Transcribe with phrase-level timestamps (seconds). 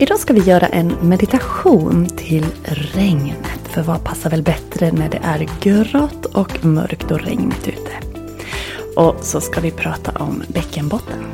[0.00, 3.58] Idag ska vi göra en meditation till regnet.
[3.64, 7.90] För vad passar väl bättre när det är grått och mörkt och regnigt ute?
[8.96, 11.24] Och så ska vi prata om bäckenbotten.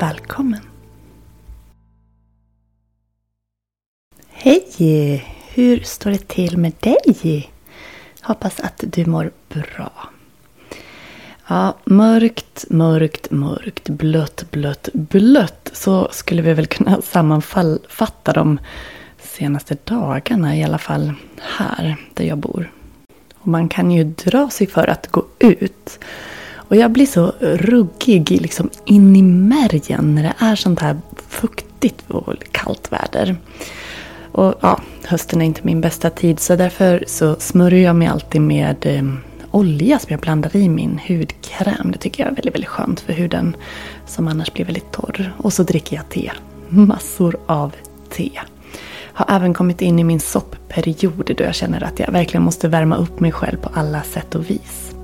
[0.00, 0.60] Välkommen!
[4.28, 5.24] Hej!
[5.54, 7.50] Hur står det till med dig?
[8.22, 10.08] Hoppas att du mår bra.
[11.48, 15.70] Ja, mörkt, mörkt, mörkt, blött, blött, blött.
[15.72, 18.58] Så skulle vi väl kunna sammanfatta de
[19.20, 22.72] senaste dagarna, i alla fall här där jag bor.
[23.34, 25.98] Och man kan ju dra sig för att gå ut.
[26.54, 30.96] Och jag blir så ruggig liksom in i märgen när det är sånt här
[31.28, 33.36] fuktigt och kallt väder.
[34.32, 38.40] Och ja, hösten är inte min bästa tid så därför så smörjer jag mig alltid
[38.40, 39.04] med eh,
[39.56, 41.92] olja som jag blandar i min hudkräm.
[41.92, 43.56] Det tycker jag är väldigt, väldigt skönt för huden
[44.06, 45.32] som annars blir väldigt torr.
[45.38, 46.30] Och så dricker jag te.
[46.68, 47.74] Massor av
[48.10, 48.30] te.
[49.12, 52.96] Har även kommit in i min soppperiod då jag känner att jag verkligen måste värma
[52.96, 54.94] upp mig själv på alla sätt och vis.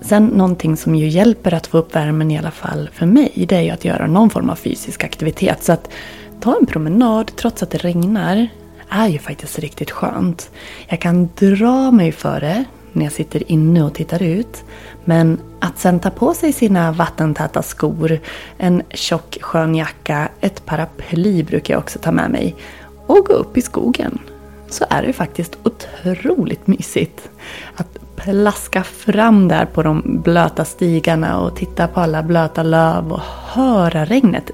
[0.00, 3.56] Sen någonting som ju hjälper att få upp värmen i alla fall för mig, det
[3.56, 5.62] är ju att göra någon form av fysisk aktivitet.
[5.62, 5.90] Så att
[6.40, 8.48] ta en promenad trots att det regnar
[8.88, 10.50] är ju faktiskt riktigt skönt.
[10.88, 14.64] Jag kan dra mig för det när jag sitter inne och tittar ut.
[15.04, 18.18] Men att sen ta på sig sina vattentäta skor,
[18.58, 22.56] en tjock skön jacka, ett paraply brukar jag också ta med mig
[23.06, 24.18] och gå upp i skogen.
[24.68, 27.30] Så är det faktiskt otroligt mysigt.
[27.76, 33.20] Att plaska fram där på de blöta stigarna och titta på alla blöta löv och
[33.46, 34.50] höra regnet.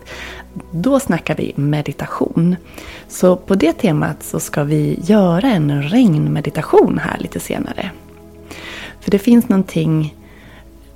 [0.71, 2.57] Då snackar vi meditation.
[3.09, 7.91] Så på det temat så ska vi göra en regnmeditation här lite senare.
[9.01, 10.15] För det finns någonting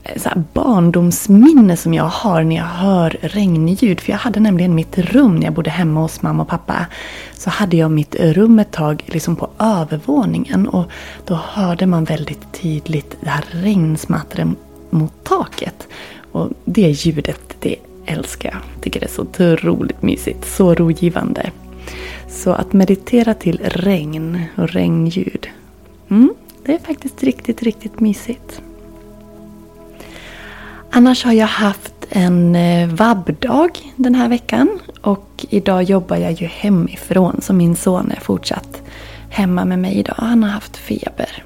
[0.03, 4.01] eh, så barndomsminne som jag har när jag hör regnljud.
[4.01, 6.87] För jag hade nämligen mitt rum när jag bodde hemma hos mamma och pappa.
[7.33, 10.69] Så hade jag mitt rum ett tag liksom på övervåningen.
[10.69, 10.85] Och
[11.25, 14.49] då hörde man väldigt tydligt det här regnsmattret
[14.91, 15.89] mot taket.
[16.33, 17.77] Och det ljudet, det
[18.07, 18.83] älskar jag.
[18.83, 20.45] Tycker det är så otroligt mysigt.
[20.45, 21.51] Så rogivande.
[22.29, 25.49] Så att meditera till regn och regnljud.
[26.11, 26.35] Mm,
[26.65, 28.63] det är faktiskt riktigt, riktigt mysigt.
[30.91, 34.79] Annars har jag haft en eh, vabbdag den här veckan.
[35.01, 38.83] Och idag jobbar jag ju hemifrån så min son är fortsatt
[39.29, 40.15] hemma med mig idag.
[40.19, 41.45] Han har haft feber.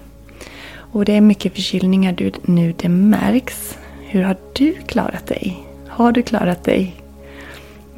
[0.93, 3.79] Och det är mycket förkylningar nu, det märks.
[4.01, 5.67] Hur har du klarat dig?
[5.89, 6.95] Har du klarat dig?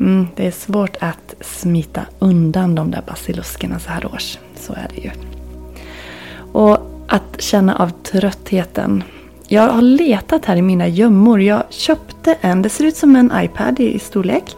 [0.01, 4.39] Mm, det är svårt att smita undan de där basiluskerna så här års.
[4.57, 5.11] Så är det ju.
[6.53, 6.79] Och
[7.09, 9.05] att känna av tröttheten.
[9.49, 11.43] Jag har letat här i mina gömmor.
[11.43, 14.57] Jag köpte en, det ser ut som en iPad i storlek.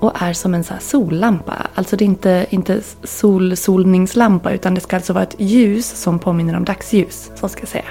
[0.00, 1.54] Och är som en så sollampa.
[1.74, 6.18] Alltså det är inte, inte sol, solningslampa utan det ska alltså vara ett ljus som
[6.18, 7.30] påminner om dagsljus.
[7.34, 7.84] Så ska jag säga.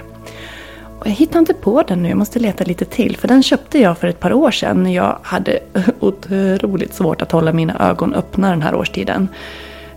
[1.00, 3.18] Och jag hittar inte på den nu, jag måste leta lite till.
[3.18, 5.60] För den köpte jag för ett par år sedan när jag hade
[6.00, 9.28] otroligt svårt att hålla mina ögon öppna den här årstiden.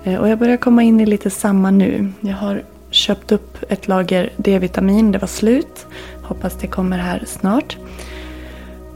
[0.05, 2.13] Eh, och jag börjar komma in i lite samma nu.
[2.21, 2.63] Jag har
[2.95, 5.87] köpt upp ett lager D-vitamin, det var slut.
[6.23, 7.77] Hoppas det kommer här snart.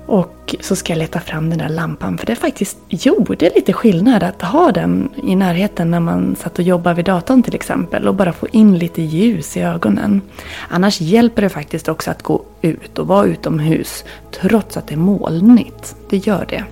[0.06, 4.22] Och så ska jag leta fram den där lampan för det faktiskt gjorde lite skillnad
[4.22, 8.14] att ha den i närheten när man satt och jobbade vid datorn till exempel och
[8.14, 10.20] bara få in lite ljus i ögonen.
[10.68, 14.04] Annars hjälper det faktiskt också att gå ut och vara utomhus
[14.40, 15.96] trots att det är molnigt.
[16.10, 16.64] Det gör det.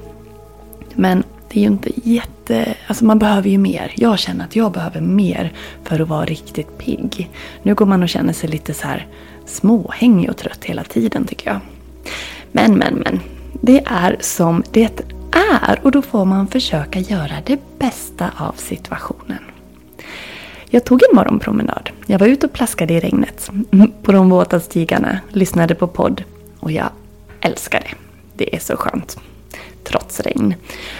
[0.94, 2.74] Men det är ju inte jätte...
[2.86, 3.92] Alltså man behöver ju mer.
[3.96, 5.52] Jag känner att jag behöver mer
[5.84, 7.30] för att vara riktigt pigg.
[7.62, 9.06] Nu går man och känner sig lite så här
[9.46, 11.60] småhängig och trött hela tiden tycker jag.
[12.52, 13.20] Men, men, men.
[13.60, 15.02] Det är som det
[15.32, 19.38] är och då får man försöka göra det bästa av situationen.
[20.70, 21.90] Jag tog en morgonpromenad.
[22.06, 26.24] Jag var ute och plaskade i regnet mm, på de våta stigarna, lyssnade på podd
[26.60, 26.88] och jag
[27.40, 27.94] älskar det.
[28.36, 29.18] Det är så skönt.
[29.88, 30.54] Trots regn.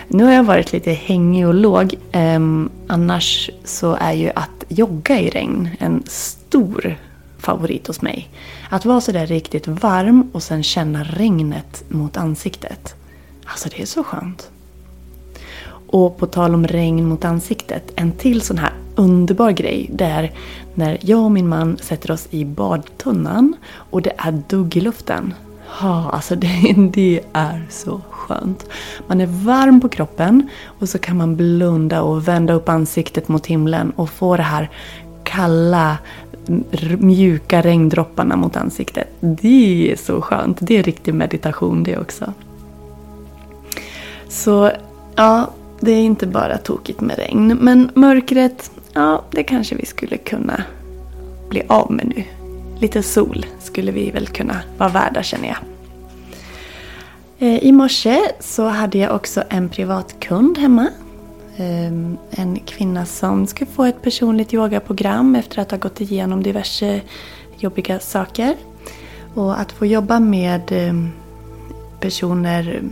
[0.09, 1.95] Nu har jag varit lite hängig och låg.
[2.13, 6.97] Um, annars så är ju att jogga i regn en stor
[7.39, 8.29] favorit hos mig.
[8.71, 12.95] Att vara sådär riktigt varm och sen känna regnet mot ansiktet.
[13.45, 14.51] Alltså det är så skönt.
[15.87, 20.33] Och på tal om regn mot ansiktet, en till sån här underbar grej det är
[20.75, 25.35] när jag och min man sätter oss i badtunnan och det är dugg i luften.
[25.81, 28.67] Ja, alltså det, det är så skönt.
[29.07, 30.49] Man är varm på kroppen
[30.81, 34.71] och så kan man blunda och vända upp ansiktet mot himlen och få det här
[35.25, 35.99] kalla,
[36.99, 39.09] mjuka regndropparna mot ansiktet.
[39.21, 40.59] Det är så skönt.
[40.61, 42.33] Det är riktig meditation det också.
[44.29, 44.71] Så
[45.17, 45.51] ja,
[45.81, 47.59] det är inte bara tokigt med regn.
[47.61, 50.63] Men mörkret, ja, det kanske vi skulle kunna
[51.49, 52.25] bli av med nu.
[52.81, 55.59] Lite sol skulle vi väl kunna vara värda känner jag.
[57.39, 60.89] Eh, I morse så hade jag också en privat kund hemma
[61.57, 67.01] ehm, en kvinna som ska få ett personligt yogaprogram efter att ha gått igenom diverse
[67.59, 68.57] jobbiga saker.
[69.35, 71.11] Och att få jobba med ehm,
[72.01, 72.83] personer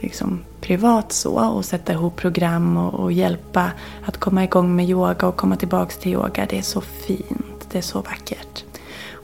[0.00, 3.70] liksom privat så och sätta ihop program och, och, hjälpa
[4.04, 6.46] att komma igång med yoga och komma tillbaks till yoga.
[6.50, 8.64] Det är så fint, det är så vackert.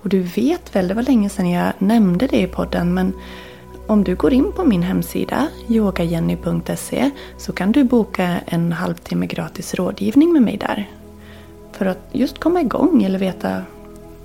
[0.07, 3.13] Och du vet väl, det var länge sedan jag nämnde det i podden men
[3.87, 9.75] om du går in på min hemsida yogajenny.se så kan du boka en halvtimme gratis
[9.75, 10.91] rådgivning med mig där.
[11.73, 13.63] För att just komma igång eller veta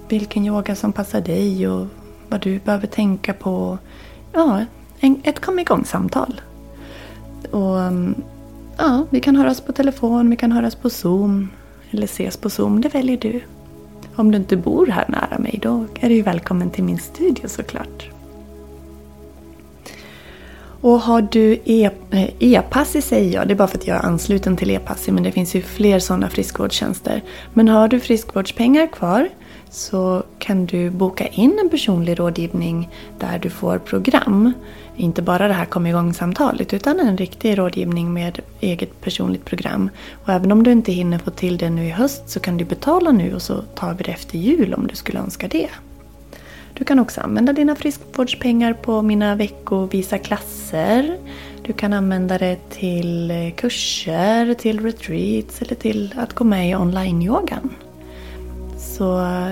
[0.09, 1.87] vilken yoga som passar dig och
[2.29, 3.77] vad du behöver tänka på.
[4.33, 4.65] Ja,
[5.23, 6.41] ett kom igång-samtal.
[7.51, 7.77] Och
[8.77, 11.49] ja, vi kan höras på telefon, vi kan höras på Zoom
[11.91, 13.41] eller ses på Zoom, det väljer du.
[14.15, 18.09] Om du inte bor här nära mig då är du välkommen till min studio såklart.
[20.81, 21.59] Och har du
[22.39, 25.11] e-passi e eh, säger jag, det är bara för att jag är ansluten till e-passi
[25.11, 27.21] men det finns ju fler sådana friskvårdstjänster.
[27.53, 29.29] Men har du friskvårdspengar kvar
[29.69, 34.53] så kan du boka in en personlig rådgivning där du får program.
[34.95, 39.89] Inte bara det här kom igång-samtalet utan en riktig rådgivning med eget personligt program.
[40.25, 42.65] Och även om du inte hinner få till det nu i höst så kan du
[42.65, 45.69] betala nu och så tar vi det efter jul om du skulle önska det.
[46.73, 51.17] Du kan också använda dina friskvårdspengar på mina veckovisa klasser.
[51.63, 56.75] Du kan använda det till eh, kurser, till retreats eller till att gå med i
[56.75, 57.69] online-yogan.
[58.77, 59.49] Så eh,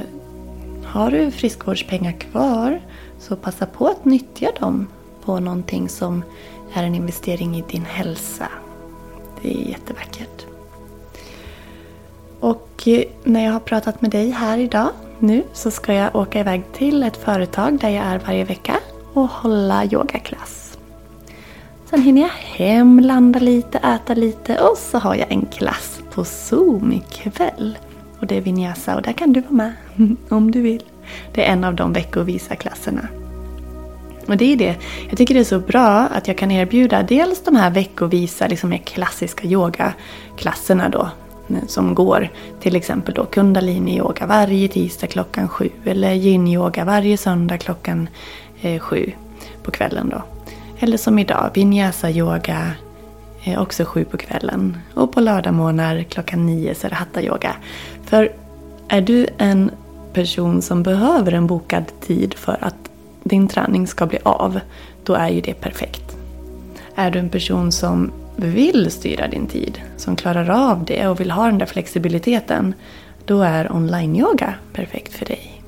[0.85, 2.81] har du friskvårdspengar kvar
[3.19, 4.87] så passa på att nyttja dem
[5.29, 6.23] på någonting som
[6.73, 8.47] är en investering i din hälsa.
[9.41, 10.45] Det är jättevackert.
[12.39, 16.39] Och eh, när jag har pratat med dig här idag nu så ska jag åka
[16.39, 18.75] iväg till ett företag där jag är varje vecka
[19.13, 20.77] och hålla yogaklass.
[21.85, 26.23] Sen hinner jag hem, landa lite, äta lite och så har jag en klass på
[26.23, 27.77] Zoom ikväll.
[28.19, 29.73] Och det är Vinyasa och där kan du vara med
[30.29, 30.83] om du vill.
[31.33, 33.07] Det är en av de veckovisa klasserna.
[34.29, 34.75] Och det är det.
[35.09, 38.69] Jag tycker det är så bra att jag kan erbjuda dels de här veckovisa, liksom
[38.69, 41.09] mer klassiska yogaklasserna då
[41.49, 47.57] mm, som går till exempel då kundalini-yoga varje tisdag klockan sju eller yin-yoga varje söndag
[47.57, 48.09] klockan
[48.61, 49.11] eh, sju
[49.63, 50.23] på kvällen då.
[50.79, 52.71] Eller som idag, vinyasa-yoga
[53.43, 54.77] eh, också sju på kvällen.
[54.93, 57.55] Och på lördagmorgnar klockan nio så är det hatta-yoga.
[58.05, 58.31] För
[58.87, 59.71] är du en
[60.13, 62.88] person som behöver en bokad tid för att
[63.29, 64.59] din träning ska bli av,
[65.03, 66.17] då är ju det perfekt.
[66.95, 71.31] Är du en person som vill styra din tid, som klarar av det och vill
[71.31, 72.73] ha den där flexibiliteten,
[73.25, 75.61] då är online-yoga perfekt för dig.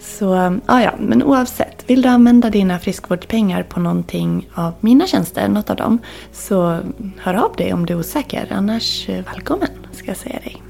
[0.00, 1.90] Så ja, ja, men oavsett.
[1.90, 5.98] Vill du använda dina friskvårdspengar på någonting av mina tjänster, något av dem,
[6.32, 6.78] så
[7.18, 8.46] hör av dig om du är osäker.
[8.50, 10.69] Annars eh, välkommen, ska jag säga dig.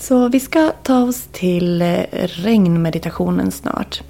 [0.00, 4.02] Så vi ska ta oss till eh, regnmeditationen snart.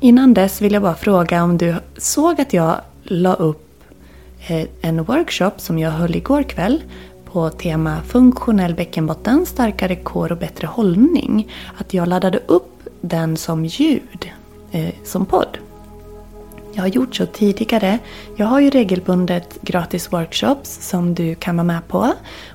[0.00, 3.84] Innan dess vill jag bara fråga om du såg att jag la upp
[4.48, 6.82] eh, en workshop som jag höll igår kväll
[7.24, 11.52] på tema funktionell bäckenbotten, starkare kår och bättre hållning.
[11.76, 14.30] Att jag laddade upp den som ljud,
[14.70, 15.58] eh, som podd.
[16.72, 17.98] Jag har gjort så tidigare.
[18.36, 22.12] Jag har ju regelbundet gratis workshops som du kan vara med på.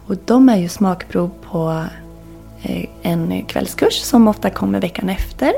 [0.07, 1.83] Och de är ju smakprov på
[2.63, 5.53] Eh, en kvällskurs som ofta kommer veckan efter.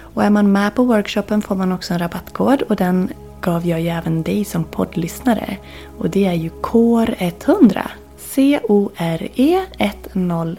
[0.00, 3.80] Och är man med på workshopen får man också en rabattkod och den gav jag
[3.80, 5.56] ju även dig som poddlyssnare.
[5.98, 7.82] Och det är ju KOR100.
[8.18, 10.56] C-O-R-E 100.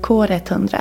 [0.00, 0.80] KOR100.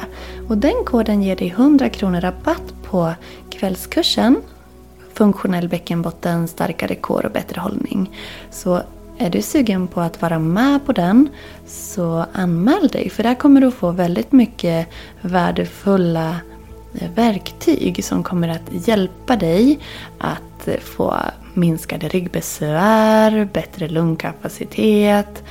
[0.49, 3.13] Och den koden ger dig 100 kronor rabatt på
[3.49, 4.41] kvällskursen
[5.13, 8.19] Funktionell bäckenbotten, starkare kår och bättre hållning.
[8.51, 8.81] Så
[9.23, 11.29] är du sugen på att vara med på den
[11.67, 14.87] så anmäl dig för där kommer du få väldigt mycket
[15.21, 16.35] värdefulla
[16.93, 19.79] eh, verktyg som kommer att hjälpa dig
[20.17, 21.15] att eh, få
[21.53, 25.43] minskade ryggbesvär, bättre lungkapacitet,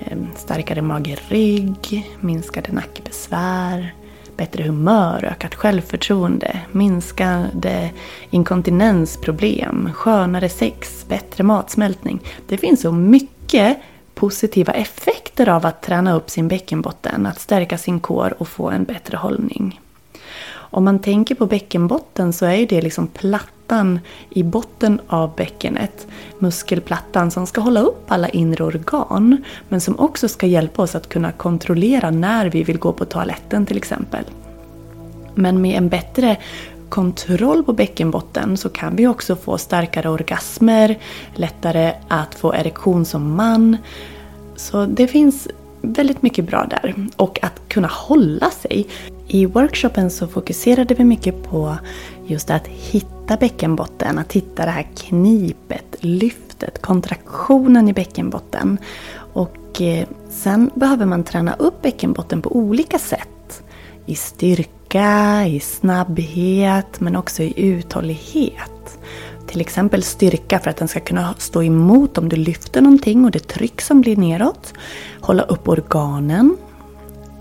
[0.00, 3.94] eh, starkare mage-rygg, minskade nackbesvär,
[4.40, 7.90] bättre humör, ökat självförtroende, minskade
[8.30, 12.20] inkontinensproblem, skönare sex, bättre matsmältning.
[12.48, 13.78] Det finns så mycket
[14.14, 18.84] positiva effekter av att träna upp sin bäckenbotten, att stärka sin kår och få en
[18.84, 19.80] bättre hållning.
[20.52, 24.00] Om man tänker på bäckenbotten så är det liksom platt plattan
[24.30, 26.06] i botten av bäckenet.
[26.38, 29.44] Muskelplattan som ska hålla upp alla inre organ.
[29.68, 33.66] Men som också ska hjälpa oss att kunna kontrollera när vi vill gå på toaletten
[33.66, 34.24] till exempel.
[35.34, 36.36] Men med en bättre
[36.88, 40.98] kontroll på bäckenbotten så kan vi också få starkare orgasmer,
[41.34, 43.76] lättare att få erektion som man.
[44.56, 45.48] Så det finns
[45.82, 46.94] väldigt mycket bra där.
[47.16, 48.86] Och att kunna hålla sig.
[49.26, 51.76] I workshopen så fokuserade vi mycket på
[52.30, 58.78] just att hitta bäckenbotten, att hitta det här knipet, lyftet, kontraktionen i bäckenbotten.
[59.32, 63.62] Och eh, sen behöver man träna upp bäckenbotten på olika sätt.
[64.06, 68.98] I styrka, i snabbhet men också i uthållighet.
[69.46, 73.30] Till exempel styrka för att den ska kunna stå emot om du lyfter någonting och
[73.30, 74.74] det tryck som blir neråt.
[75.20, 76.56] Hålla upp organen.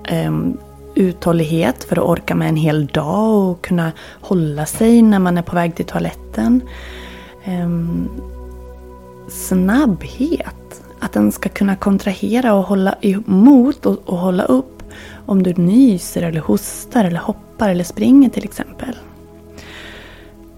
[0.07, 0.57] Ehm,
[0.99, 3.91] Uthållighet för att orka med en hel dag och kunna
[4.21, 6.61] hålla sig när man är på väg till toaletten.
[7.43, 8.09] Ehm,
[9.27, 10.83] snabbhet.
[10.99, 14.83] Att den ska kunna kontrahera och hålla emot och, och hålla upp
[15.25, 18.95] om du nyser eller hostar eller hoppar eller springer till exempel.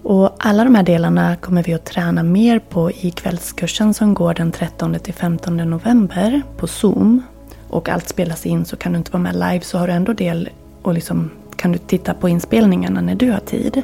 [0.02, 4.34] Och alla de här delarna kommer vi att träna mer på i kvällskursen som går
[4.34, 7.22] den 13 15 november på Zoom.
[7.72, 10.12] Och allt spelas in så kan du inte vara med live så har du ändå
[10.12, 10.48] del
[10.82, 13.82] och liksom kan du titta på inspelningarna när du har tid.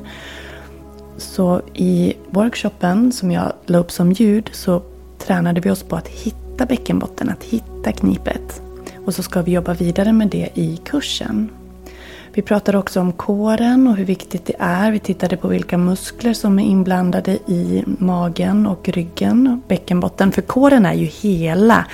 [1.16, 4.82] Så i workshopen som jag la upp som ljud så
[5.18, 8.62] tränade vi oss på att hitta bäckenbotten, att hitta knipet.
[9.04, 11.50] Och så ska vi jobba vidare med det i kursen.
[12.32, 14.92] Vi pratade också om kåren och hur viktigt det är.
[14.92, 20.32] Vi tittade på vilka muskler som är inblandade i magen och ryggen, bäckenbotten.
[20.32, 21.86] För kåren är ju hela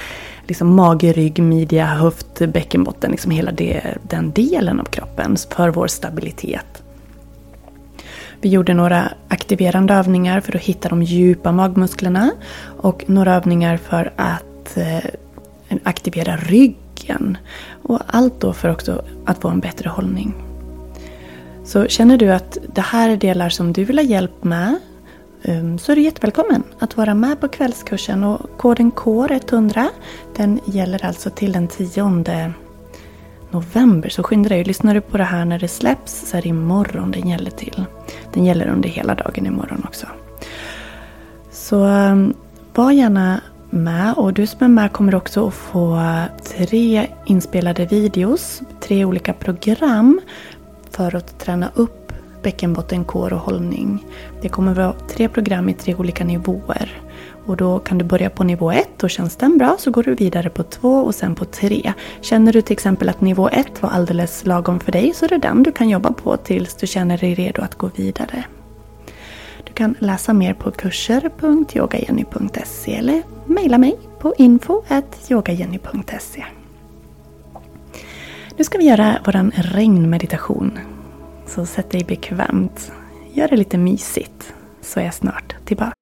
[0.46, 3.10] liksom mage, rygg, midja, höft, bäckenbotten.
[3.10, 6.82] Liksom hela det, den delen av kroppen för vår stabilitet.
[8.40, 12.30] Vi gjorde några aktiverande övningar för att hitta de djupa magmusklerna.
[12.62, 17.38] Och några övningar för att eh, aktivera ryggen.
[17.82, 20.34] Och allt då för också att få en bättre hållning.
[21.64, 24.78] Så känner du att det här är delar som du vill ha hjälp med
[25.44, 28.24] Ehm, så är du jättevälkommen att vara med på kvällskursen.
[28.24, 29.86] Och koden KOR100
[30.36, 32.52] den gäller alltså till den 10
[33.50, 34.08] november.
[34.08, 34.64] Så skynda dig.
[34.64, 37.84] Lyssnar du på det här när det släpps så är det imorgon den gäller till.
[38.32, 40.06] Den gäller under hela dagen imorgon också.
[41.50, 42.34] Så ehm,
[42.74, 46.00] var gärna med och du som är med kommer också att få
[46.56, 50.20] tre inspelade videos, tre olika program
[50.90, 52.03] för att träna upp
[52.44, 54.04] bäckenbottenkår och hållning.
[54.42, 57.02] Det kommer att vara tre program i tre olika nivåer.
[57.46, 60.14] Och då kan du börja på nivå ett och känns den bra så går du
[60.14, 61.92] vidare på två och sen på tre.
[62.20, 65.38] Känner du till exempel att nivå ett var alldeles lagom för dig så är det
[65.38, 68.44] den du kan jobba på tills du känner dig redo att gå vidare.
[69.64, 76.44] Du kan läsa mer på kurser.yogajenny.se eller mejla mig på info.yogajenny.se
[78.56, 80.78] Nu ska vi göra vår regnmeditation.
[81.54, 82.92] Så sätt dig bekvämt.
[83.32, 84.54] Gör det lite mysigt.
[84.80, 85.92] Så är jag snart tillbaka.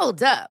[0.00, 0.59] Hold up.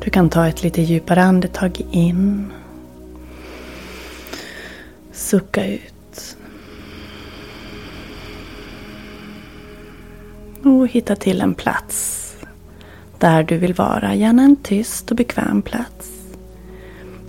[0.00, 2.52] Du kan ta ett lite djupare andetag in.
[5.12, 6.36] Sucka ut.
[10.62, 12.24] Och hitta till en plats
[13.18, 14.14] där du vill vara.
[14.14, 16.10] Gärna en tyst och bekväm plats.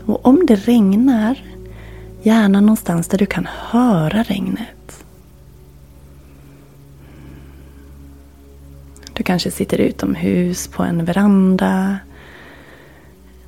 [0.06, 1.44] Och om det regnar,
[2.22, 5.06] gärna någonstans där du kan höra regnet.
[9.14, 12.00] Du kanske sitter utomhus på en veranda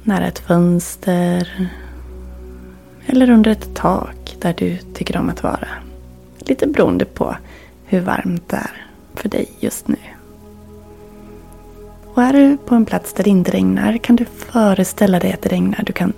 [0.04, 1.70] nära ett fönster
[3.06, 5.68] eller under ett tak där du tycker om att vara.
[6.40, 7.36] Lite beroende på
[7.86, 9.98] hur varmt det är för dig just nu.
[12.14, 15.42] Och är du på en plats där det inte regnar kan du föreställa dig att
[15.42, 15.84] det regnar.
[15.86, 16.14] Du kan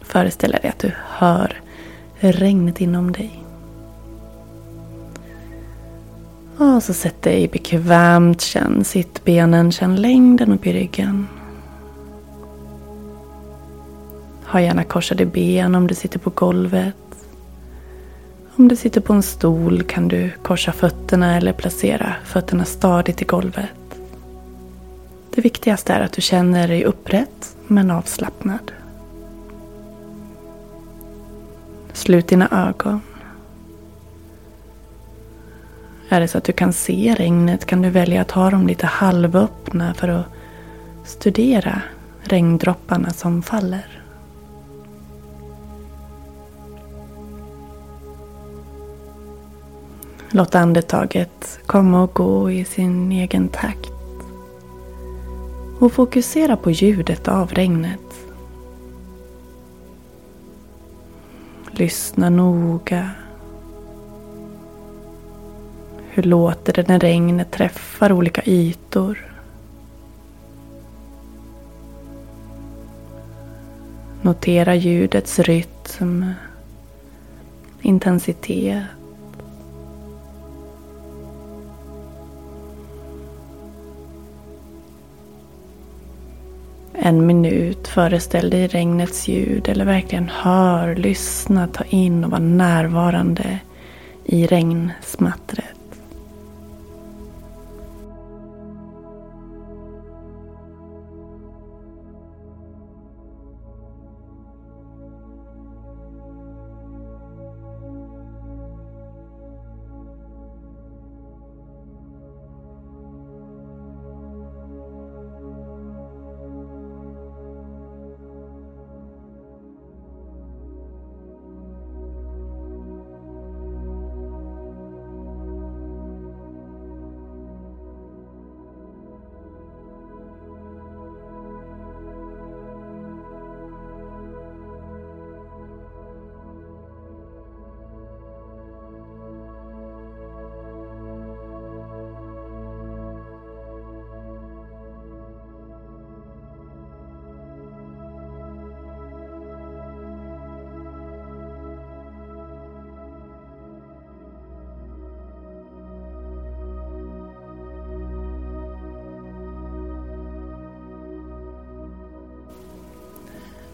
[0.00, 1.60] föreställa dig att du hör
[2.18, 3.44] regnet inom dig.
[6.56, 11.26] Och så sätt dig bekvämt, känn sittbenen, känn längden upp i ryggen.
[14.50, 16.96] Ha gärna korsade ben om du sitter på golvet.
[18.56, 23.24] Om du sitter på en stol kan du korsa fötterna eller placera fötterna stadigt i
[23.24, 24.00] golvet.
[25.34, 28.72] Det viktigaste är att du känner dig upprätt men avslappnad.
[31.92, 33.00] Slut dina ögon.
[36.08, 38.86] Är det så att du kan se regnet kan du välja att ha dem lite
[38.86, 40.26] halvöppna för att
[41.04, 41.82] studera
[42.22, 43.99] regndropparna som faller.
[50.32, 53.92] Låt andetaget komma och gå i sin egen takt.
[55.78, 58.00] Och fokusera på ljudet av regnet.
[61.70, 63.10] Lyssna noga.
[66.10, 69.34] Hur låter det när regnet träffar olika ytor?
[74.22, 76.32] Notera ljudets rytm,
[77.80, 78.84] intensitet
[86.92, 87.88] en minut.
[87.88, 93.58] Föreställ dig regnets ljud eller verkligen hör, lyssna, ta in och vara närvarande
[94.24, 95.69] i regnsmattret.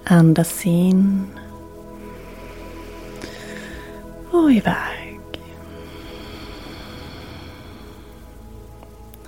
[0.09, 1.27] Andas in.
[4.31, 5.21] Och iväg.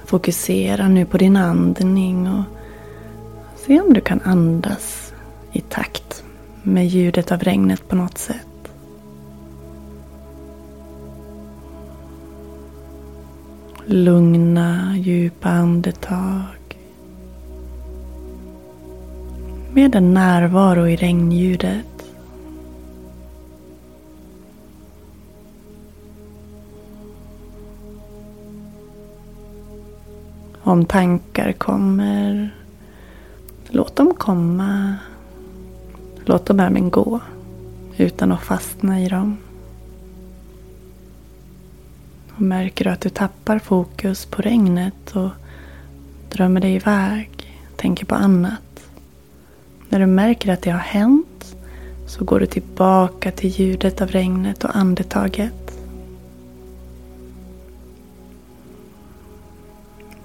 [0.04, 2.44] Fokusera nu på din andning och
[3.56, 5.12] se om du kan andas
[5.52, 6.24] i takt
[6.62, 8.72] med ljudet av regnet på något sätt.
[13.86, 16.57] Lugna, djupa andetag.
[19.78, 22.04] Med en närvaro i regnljudet.
[30.62, 32.54] Om tankar kommer,
[33.68, 34.94] låt dem komma.
[36.24, 37.20] Låt dem även gå
[37.96, 39.36] utan att fastna i dem.
[42.34, 45.30] Och märker du att du tappar fokus på regnet och
[46.30, 47.30] drömmer dig iväg,
[47.76, 48.67] tänker på annat.
[49.88, 51.56] När du märker att det har hänt
[52.06, 55.78] så går du tillbaka till ljudet av regnet och andetaget.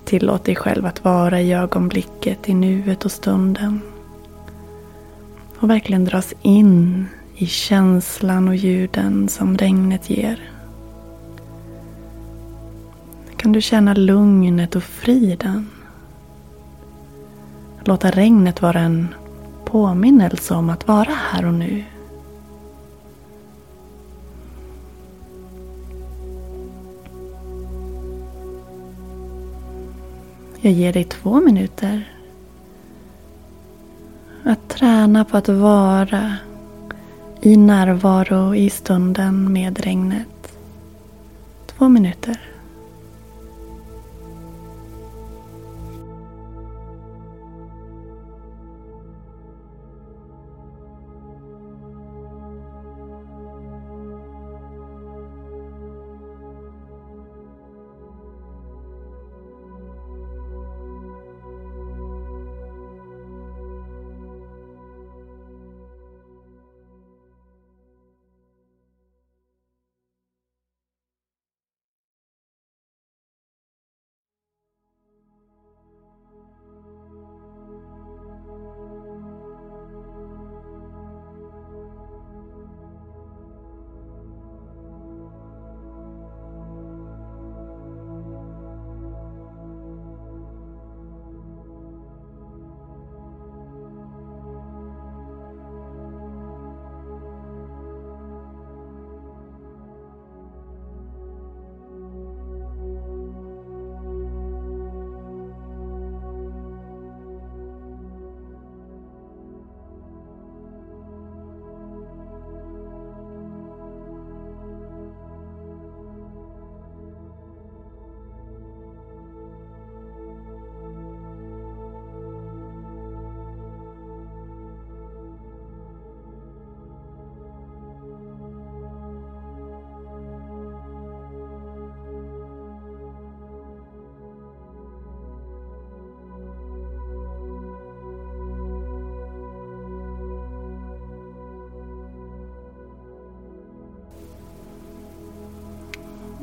[0.06, 3.82] Tillåt dig själv att vara i ögonblicket, i nuet och stunden.
[5.60, 10.54] Och verkligen dras in i känslan och ljuden som regnet ger
[13.43, 15.69] kan du känna lugnet och friden.
[17.84, 19.08] Låta regnet vara en
[19.74, 21.84] påminnelse om att vara här och nu.
[30.62, 32.14] Jag ger dig två minuter
[34.44, 36.38] att träna på att vara
[37.42, 40.58] i närvaro i stunden med regnet.
[41.66, 42.53] Två minuter.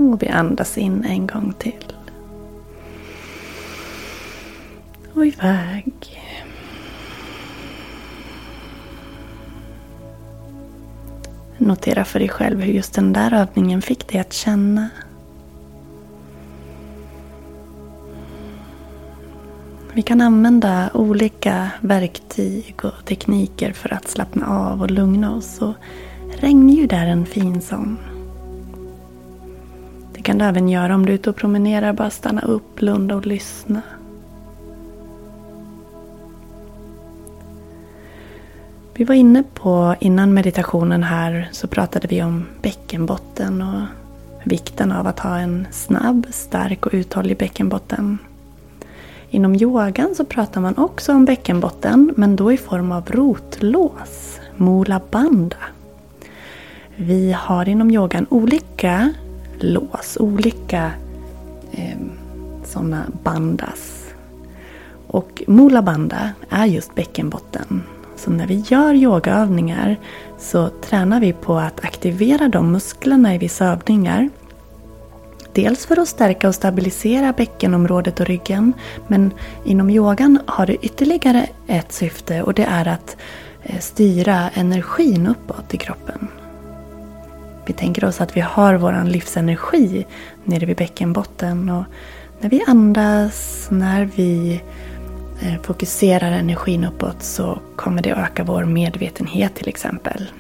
[0.00, 1.92] Och vi andas in en gång till.
[5.14, 5.92] Och iväg.
[11.58, 14.88] Notera för dig själv hur just den där övningen fick dig att känna.
[19.92, 25.62] Vi kan använda olika verktyg och tekniker för att slappna av och lugna oss.
[25.62, 25.74] Och
[26.40, 28.09] regnljud är en fin sån.
[30.20, 31.92] Det kan du även göra om du är ute och promenerar.
[31.92, 33.82] Bara stanna upp, blunda och lyssna.
[38.94, 43.80] Vi var inne på, innan meditationen här, så pratade vi om bäckenbotten och
[44.44, 48.18] vikten av att ha en snabb, stark och uthållig bäckenbotten.
[49.30, 55.00] Inom yogan så pratar man också om bäckenbotten, men då i form av rotlås, mula
[55.10, 55.56] banda.
[56.96, 59.12] Vi har inom yogan olika
[59.62, 60.92] lås, olika
[61.72, 61.98] eh,
[62.64, 64.06] sådana bandas.
[65.06, 67.82] Och Mula Banda är just bäckenbotten.
[68.16, 69.96] Så när vi gör yogaövningar
[70.38, 74.30] så tränar vi på att aktivera de musklerna i vissa övningar.
[75.52, 78.72] Dels för att stärka och stabilisera bäckenområdet och ryggen.
[79.08, 79.30] Men
[79.64, 83.16] inom yogan har det ytterligare ett syfte och det är att
[83.62, 86.28] eh, styra energin uppåt i kroppen.
[87.70, 90.06] Vi tänker oss att vi har vår livsenergi
[90.44, 91.68] nere vid bäckenbotten.
[91.68, 91.84] Och
[92.40, 94.60] när vi andas, när vi
[95.40, 100.30] eh, fokuserar energin uppåt så kommer det öka vår medvetenhet till exempel.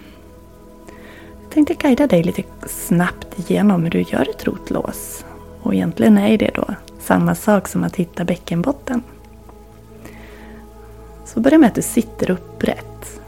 [1.42, 5.24] Jag tänkte guida dig lite snabbt igenom hur du gör ett rotlås.
[5.62, 9.02] Och egentligen är det då samma sak som att hitta bäckenbotten.
[11.24, 13.20] Så börja med att du sitter upprätt.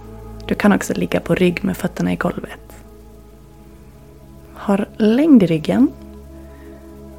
[0.47, 2.72] Du kan också ligga på rygg med fötterna i golvet.
[4.63, 5.89] Har längd i ryggen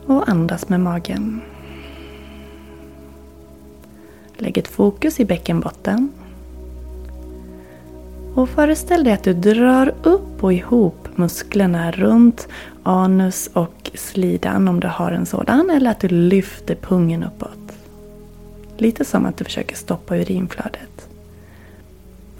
[0.05, 1.41] och andas med magen.
[4.37, 6.11] Lägg ett fokus i bäckenbotten.
[8.33, 12.47] Och föreställ dig att du drar upp och ihop musklerna runt
[12.83, 15.69] anus och slidan om du har en sådan.
[15.69, 17.71] Eller att du lyfter pungen uppåt.
[18.77, 21.09] Lite som att du försöker stoppa urinflödet.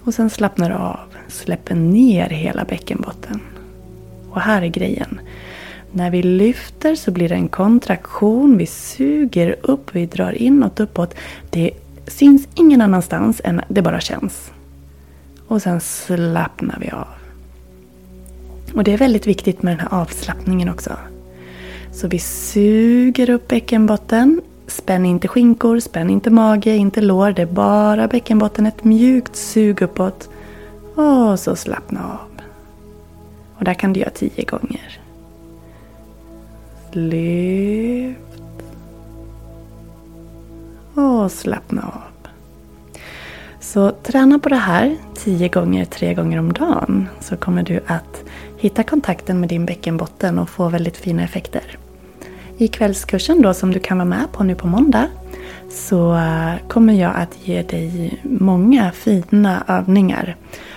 [0.04, 1.14] Och sen slappnar du av.
[1.28, 3.40] Släpper ner hela bäckenbotten.
[4.34, 5.20] Och här är grejen.
[5.92, 8.58] När vi lyfter så blir det en kontraktion.
[8.58, 11.14] Vi suger upp, vi drar inåt, uppåt.
[11.50, 11.70] Det
[12.06, 14.52] syns ingen annanstans än det bara känns.
[15.46, 17.06] Och sen slappnar vi av.
[18.74, 20.92] Och det är väldigt viktigt med den här avslappningen också.
[21.92, 24.40] Så vi suger upp bäckenbotten.
[24.66, 27.32] Spänn inte skinkor, spänn inte mage, inte lår.
[27.32, 28.66] Det är bara bäckenbotten.
[28.66, 30.28] Ett mjukt sug uppåt.
[30.94, 32.33] Och så slappna av.
[33.58, 35.00] Och där kan du göra tio gånger.
[36.92, 38.18] Lyft.
[40.94, 42.14] Och slappna av.
[43.60, 47.08] Så träna på det här tio gånger, tre gånger om dagen.
[47.20, 48.24] Så kommer du att
[48.58, 51.78] hitta kontakten med din bäckenbotten och få väldigt fina effekter.
[52.58, 55.08] I kvällskursen då som du kan vara med på nu på måndag
[55.70, 60.36] så eh, kommer jag att ge dig många fina övningar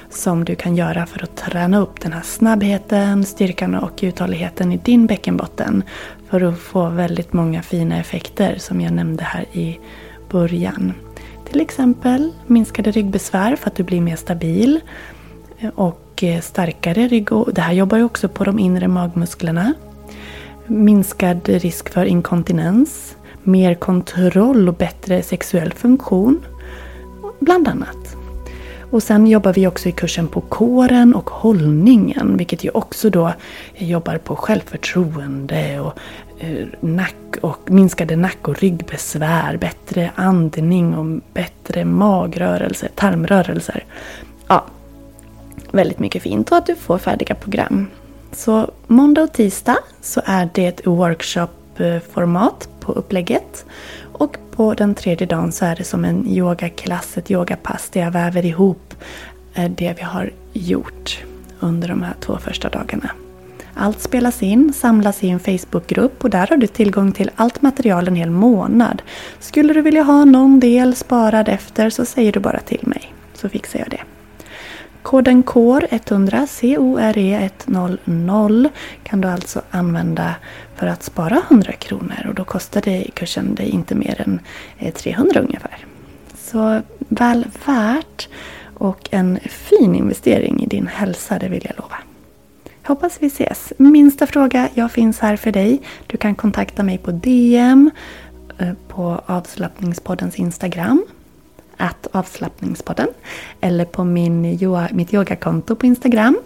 [0.09, 4.77] som du kan göra för att träna upp den här snabbheten, styrkan och uthålligheten i
[4.77, 5.83] din bäckenbotten.
[6.29, 9.79] För att få väldigt många fina effekter som jag nämnde här i
[10.29, 10.93] början.
[11.49, 14.79] Till exempel minskade ryggbesvär för att du blir mer stabil
[15.75, 17.27] och eh, starkare rygg.
[17.53, 19.73] Det här jobbar ju också på de inre magmusklerna.
[20.65, 26.45] Minskad risk för inkontinens, mer kontroll och bättre sexuell funktion.
[27.39, 28.16] Bland annat.
[28.91, 32.37] Och sen jobbar vi också i kursen på kåren och hållningen.
[32.37, 33.33] Vilket ju också då
[33.75, 35.93] jobbar på självförtroende och
[36.39, 39.57] eh, nack och minskade nack och ryggbesvär.
[39.57, 43.85] Bättre andning och bättre magrörelser, tarmrörelser.
[44.47, 44.65] Ja,
[45.71, 47.87] väldigt mycket fint och att du får färdiga program.
[48.31, 53.65] Så måndag och tisdag så är det ett workshopformat eh, på upplägget.
[54.17, 58.11] Och på den tredje dagen så är det som en yogaklass, ett yogapass där jag
[58.11, 58.93] väver ihop
[59.53, 61.23] eh, det vi har gjort
[61.59, 63.09] under de här två första dagarna.
[63.73, 68.07] Allt spelas in, samlas i en Facebookgrupp och där har du tillgång till allt material
[68.07, 69.01] en hel månad.
[69.39, 73.49] Skulle du vilja ha någon del sparad efter så säger du bara till mig så
[73.49, 74.01] fixar jag det.
[75.07, 78.69] Koden CORE100, C-O-R-E 100
[79.03, 80.35] kan du alltså använda
[80.75, 84.39] för att spara 100 kronor och då kostar det kursen dig inte mer än
[84.77, 85.85] eh, 300 ungefär.
[86.37, 88.29] Så väl värt
[88.73, 91.97] och en fin investering i din hälsa, det vill jag lova.
[92.83, 93.73] Hoppas vi ses.
[93.77, 95.81] Minsta fråga, jag finns här för dig.
[96.07, 97.91] Du kan kontakta mig på DM,
[98.57, 101.05] eh, på avslappningspoddens Instagram
[101.77, 103.07] att avslappningspodden.
[103.61, 104.41] Eller på min,
[104.91, 106.37] mitt yogakonto på Instagram.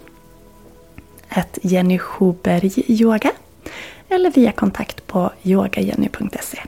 [1.28, 3.30] Att Jenny Schuberg Yoga.
[4.08, 6.58] Eller via kontakt på yogajenny.se.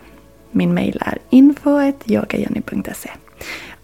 [0.51, 3.11] Min mail är info.yogajenny.se.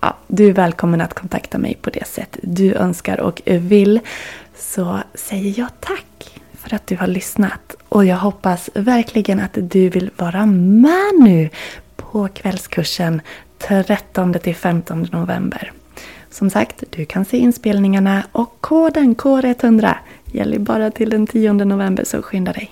[0.00, 4.00] Ja, du är välkommen att kontakta mig på det sätt du önskar och vill.
[4.56, 7.76] Så säger jag tack för att du har lyssnat.
[7.88, 11.50] Och jag hoppas verkligen att du vill vara med nu
[11.96, 13.22] på kvällskursen
[13.60, 15.72] 13 till 15 november.
[16.30, 19.94] Som sagt, du kan se inspelningarna och koden KR100
[20.24, 22.70] gäller bara till den 10 november så skynda dig.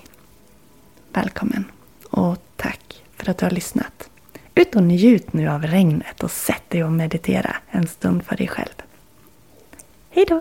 [1.12, 1.64] Välkommen
[2.10, 4.10] och tack för att du har lyssnat.
[4.54, 8.48] Ut och njut nu av regnet och sätt dig och meditera en stund för dig
[8.48, 8.82] själv.
[10.10, 10.40] Hej då!